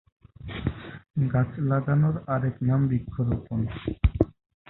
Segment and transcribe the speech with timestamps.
[1.31, 3.59] গাছ লাগানোর আরেক নাম বৃক্ষরোপণ।